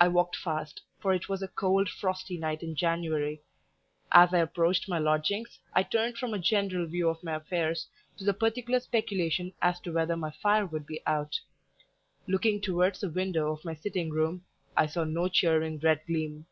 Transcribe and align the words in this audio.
I 0.00 0.06
walked 0.06 0.36
fast, 0.36 0.80
for 1.00 1.12
it 1.12 1.28
was 1.28 1.42
a 1.42 1.48
cold, 1.48 1.88
frosty 1.88 2.38
night 2.38 2.62
in 2.62 2.76
January; 2.76 3.42
as 4.12 4.32
I 4.32 4.38
approached 4.38 4.88
my 4.88 5.00
lodgings, 5.00 5.58
I 5.74 5.82
turned 5.82 6.18
from 6.18 6.32
a 6.32 6.38
general 6.38 6.86
view 6.86 7.08
of 7.08 7.24
my 7.24 7.34
affairs 7.34 7.88
to 8.18 8.22
the 8.24 8.32
particular 8.32 8.78
speculation 8.78 9.52
as 9.60 9.80
to 9.80 9.90
whether 9.90 10.16
my 10.16 10.30
fire 10.30 10.66
would 10.66 10.86
be 10.86 11.04
out; 11.04 11.40
looking 12.28 12.60
towards 12.60 13.00
the 13.00 13.10
window 13.10 13.50
of 13.50 13.64
my 13.64 13.74
sitting 13.74 14.10
room, 14.10 14.44
I 14.76 14.86
saw 14.86 15.02
no 15.02 15.26
cheering 15.26 15.80
red 15.80 16.06
gleam. 16.06 16.46